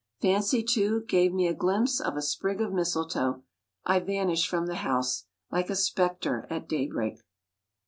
Fancy, 0.19 0.63
too, 0.63 1.01
gave 1.07 1.31
me 1.31 1.47
a 1.47 1.53
glimpse 1.53 1.99
of 2.01 2.17
a 2.17 2.23
sprig 2.23 2.59
of 2.59 2.73
mistletoe 2.73 3.43
I 3.85 3.99
vanished 3.99 4.49
from 4.49 4.65
the 4.65 4.77
house, 4.77 5.25
like 5.51 5.69
a 5.69 5.75
spectre 5.75 6.47
at 6.49 6.67
day 6.67 6.87
break. 6.87 7.19